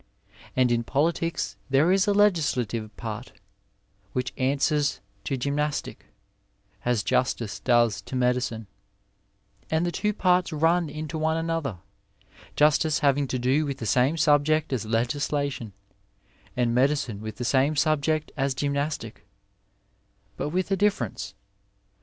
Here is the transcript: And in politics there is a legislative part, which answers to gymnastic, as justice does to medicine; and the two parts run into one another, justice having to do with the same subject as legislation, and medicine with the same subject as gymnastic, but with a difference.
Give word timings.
And 0.55 0.71
in 0.71 0.83
politics 0.83 1.57
there 1.69 1.91
is 1.91 2.07
a 2.07 2.11
legislative 2.11 2.89
part, 2.97 3.33
which 4.13 4.33
answers 4.35 4.99
to 5.25 5.37
gymnastic, 5.37 6.07
as 6.83 7.03
justice 7.03 7.59
does 7.59 8.01
to 8.01 8.15
medicine; 8.15 8.65
and 9.69 9.85
the 9.85 9.91
two 9.91 10.11
parts 10.11 10.51
run 10.51 10.89
into 10.89 11.19
one 11.19 11.37
another, 11.37 11.77
justice 12.55 13.01
having 13.05 13.27
to 13.27 13.37
do 13.37 13.63
with 13.63 13.77
the 13.77 13.85
same 13.85 14.17
subject 14.17 14.73
as 14.73 14.87
legislation, 14.87 15.71
and 16.57 16.73
medicine 16.73 17.21
with 17.21 17.35
the 17.35 17.45
same 17.45 17.75
subject 17.75 18.31
as 18.35 18.55
gymnastic, 18.55 19.27
but 20.35 20.49
with 20.49 20.71
a 20.71 20.75
difference. 20.75 21.35